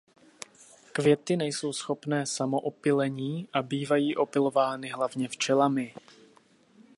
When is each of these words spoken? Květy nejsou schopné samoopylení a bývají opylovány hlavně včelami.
Květy 0.91 1.37
nejsou 1.37 1.73
schopné 1.73 2.25
samoopylení 2.25 3.47
a 3.53 3.61
bývají 3.61 4.15
opylovány 4.15 4.89
hlavně 4.89 5.27
včelami. 5.27 5.93